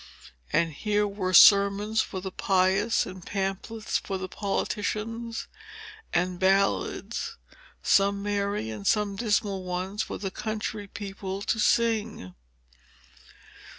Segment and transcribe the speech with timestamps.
[0.51, 5.47] And here were sermons for the pious, and pamphlets for the politicians,
[6.11, 7.37] and ballads,
[7.83, 12.33] some merry and some dismal ones, for the country people to sing.